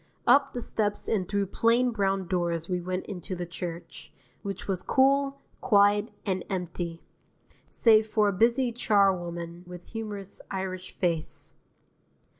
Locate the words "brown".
1.91-2.27